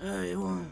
I 0.00 0.34
want. 0.36 0.68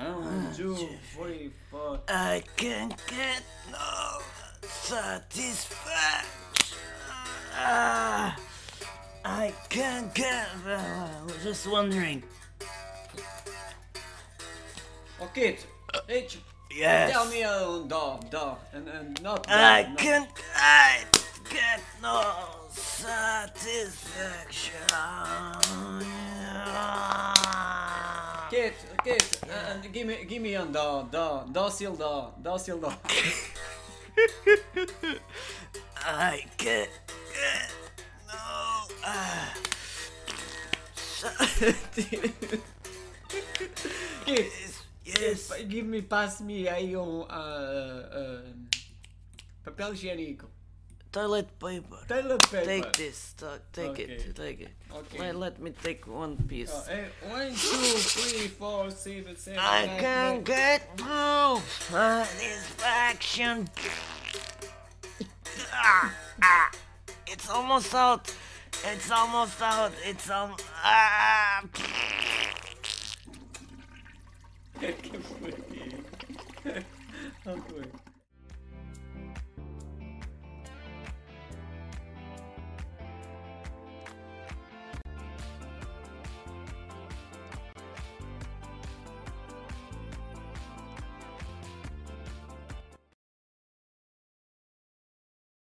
One, 0.00 0.48
two, 0.56 0.88
three, 1.14 1.52
four. 1.70 2.00
I 2.08 2.42
can 2.56 2.88
get 3.08 3.42
no 3.70 4.18
satisfaction. 4.62 6.78
Ah, 7.54 8.34
I 9.24 9.52
can't 9.68 10.12
get. 10.14 10.46
Uh, 10.66 10.70
I 10.70 11.22
was 11.24 11.36
just 11.42 11.66
wondering. 11.70 12.22
Okay, 15.20 15.58
H. 16.08 16.38
Yes. 16.74 17.10
Tell 17.12 17.26
me 17.28 17.42
a 17.42 17.84
da, 17.88 18.16
da, 18.30 18.54
and, 18.72 18.88
and 18.88 19.20
not 19.22 19.44
I 19.50 19.82
not- 19.82 19.98
can't. 19.98 20.28
I 20.54 21.00
get 21.50 21.80
no 22.00 22.22
satisfaction. 22.70 24.76
Kate, 28.50 28.74
Kate, 29.04 29.38
uh, 29.44 29.70
and 29.74 29.92
give 29.92 30.06
me, 30.08 30.24
give 30.26 30.42
me 30.42 30.54
a 30.56 30.64
da, 30.66 31.02
da, 31.02 31.44
docile 31.44 31.94
da, 31.96 32.30
docile 32.42 32.80
da. 32.80 32.92
I 36.04 36.44
can't 36.58 36.90
get 37.28 37.70
no. 38.26 38.34
Uh, 39.06 39.46
Kate, 44.26 44.50
yes. 45.04 45.50
eh, 45.52 45.62
give 45.68 45.86
me, 45.86 46.02
pass 46.02 46.40
me 46.40 46.66
aí 46.68 46.96
um, 46.96 47.20
uh, 47.20 47.26
uh, 47.30 48.42
papel 49.64 49.92
higiênico. 49.92 50.48
Toilet 51.12 51.58
paper. 51.58 51.96
Toilet 52.06 52.40
paper. 52.50 52.64
Take 52.64 52.92
this. 52.92 53.32
ta- 53.36 53.58
Take 53.72 53.88
Okay. 53.90 54.02
it. 54.04 54.36
Take 54.36 54.60
it. 54.60 54.68
Okay. 54.94 55.18
Let, 55.18 55.36
let 55.36 55.60
me 55.60 55.72
take 55.82 56.06
one 56.06 56.36
piece. 56.36 56.72
Eh, 56.88 57.04
one, 57.28 57.48
two, 57.50 57.56
three, 57.56 58.46
four, 58.48 58.90
seven, 58.92 59.36
seven, 59.36 59.58
I 59.58 59.86
nine, 59.86 59.98
can't 59.98 60.34
nine. 60.36 60.44
get 60.44 60.98
no 61.00 61.60
satisfaction. 61.90 63.68
Ah, 65.72 66.14
ah. 66.42 66.70
It's 67.26 67.48
almost 67.50 67.92
out. 67.94 68.32
It's 68.84 69.10
almost 69.10 69.60
out. 69.60 69.92
It's 70.04 70.30
um. 70.30 70.54
Ah. 70.84 71.62